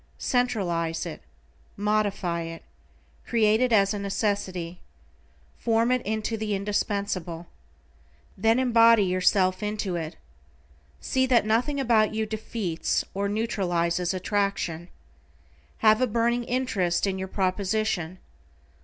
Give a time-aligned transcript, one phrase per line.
[0.17, 1.21] Centralize it.
[1.77, 2.63] Modify it.
[3.27, 4.79] Create it as a necessity.
[5.59, 7.45] Form into it the indispensable.
[8.35, 10.15] Then embody yourself into it.
[11.01, 14.87] See that nothing about you defeats, or neutralizes attraction.
[15.85, 18.17] Have a burning interest in your proposition.